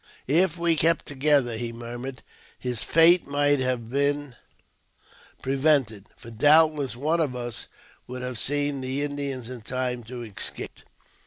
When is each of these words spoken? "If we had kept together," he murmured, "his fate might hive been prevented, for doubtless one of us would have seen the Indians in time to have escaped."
"If 0.43 0.57
we 0.57 0.71
had 0.71 0.79
kept 0.79 1.05
together," 1.05 1.57
he 1.57 1.71
murmured, 1.71 2.23
"his 2.57 2.81
fate 2.83 3.27
might 3.27 3.61
hive 3.61 3.91
been 3.91 4.35
prevented, 5.43 6.07
for 6.17 6.31
doubtless 6.31 6.95
one 6.95 7.19
of 7.19 7.35
us 7.35 7.67
would 8.07 8.23
have 8.23 8.39
seen 8.39 8.81
the 8.81 9.03
Indians 9.03 9.47
in 9.47 9.61
time 9.61 10.03
to 10.05 10.21
have 10.21 10.35
escaped." 10.35 10.85